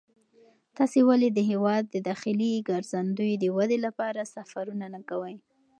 تاسې 0.77 0.99
ولې 1.09 1.29
د 1.31 1.39
هېواد 1.51 1.83
د 1.89 1.97
داخلي 2.09 2.51
ګرځندوی 2.69 3.33
د 3.39 3.45
ودې 3.55 3.77
لپاره 3.85 4.31
سفرونه 4.35 4.85
نه 4.95 5.01
کوئ؟ 5.09 5.35